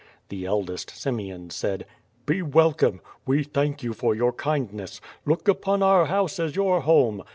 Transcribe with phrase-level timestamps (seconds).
[0.29, 1.85] The eldest, Simeon, said:
[2.25, 3.01] "Be welcome!
[3.27, 4.99] We thank you for your kindness.
[5.27, 7.21] Look npon our house as your home.